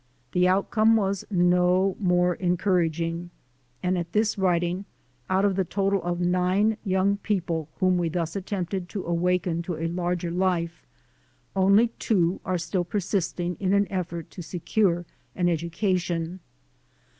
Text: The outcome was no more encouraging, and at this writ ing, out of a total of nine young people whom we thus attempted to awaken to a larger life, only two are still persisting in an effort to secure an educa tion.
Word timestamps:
The 0.31 0.47
outcome 0.47 0.95
was 0.95 1.25
no 1.29 1.95
more 1.99 2.33
encouraging, 2.33 3.29
and 3.83 3.99
at 3.99 4.13
this 4.13 4.35
writ 4.35 4.63
ing, 4.63 4.85
out 5.29 5.45
of 5.45 5.59
a 5.59 5.63
total 5.63 6.01
of 6.01 6.19
nine 6.19 6.77
young 6.83 7.17
people 7.17 7.69
whom 7.79 7.99
we 7.99 8.09
thus 8.09 8.35
attempted 8.35 8.89
to 8.89 9.05
awaken 9.05 9.61
to 9.61 9.75
a 9.75 9.85
larger 9.85 10.31
life, 10.31 10.87
only 11.55 11.89
two 11.99 12.41
are 12.43 12.57
still 12.57 12.83
persisting 12.83 13.55
in 13.59 13.73
an 13.75 13.85
effort 13.91 14.31
to 14.31 14.41
secure 14.41 15.05
an 15.35 15.45
educa 15.45 15.99
tion. 15.99 16.39